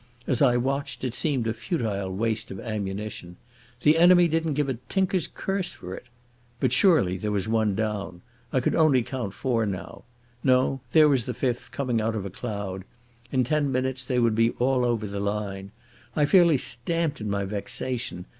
As 0.25 0.41
I 0.41 0.57
watched 0.57 1.03
it 1.03 1.13
seemed 1.13 1.45
a 1.45 1.53
futile 1.53 2.11
waste 2.11 2.49
of 2.49 2.59
ammunition. 2.59 3.37
The 3.81 3.99
enemy 3.99 4.27
didn't 4.27 4.55
give 4.55 4.67
a 4.67 4.79
tinker's 4.89 5.27
curse 5.27 5.73
for 5.73 5.93
it.... 5.93 6.05
But 6.59 6.73
surely 6.73 7.17
there 7.17 7.31
was 7.31 7.47
one 7.47 7.75
down. 7.75 8.23
I 8.51 8.61
could 8.61 8.73
only 8.73 9.03
count 9.03 9.35
four 9.35 9.63
now. 9.67 10.03
No, 10.43 10.81
there 10.91 11.07
was 11.07 11.25
the 11.27 11.35
fifth 11.35 11.71
coming 11.71 12.01
out 12.01 12.15
of 12.15 12.25
a 12.25 12.31
cloud. 12.31 12.83
In 13.31 13.43
ten 13.43 13.71
minutes 13.71 14.03
they 14.03 14.17
would 14.17 14.33
be 14.33 14.49
all 14.57 14.85
over 14.85 15.05
the 15.05 15.19
line. 15.19 15.69
I 16.15 16.25
fairly 16.25 16.57
stamped 16.57 17.21
in 17.21 17.29
my 17.29 17.45
vexation. 17.45 18.25